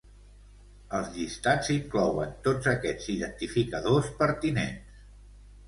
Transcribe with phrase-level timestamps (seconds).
[0.99, 5.01] Els llistats inclouen tots aquests identificadors pertinents.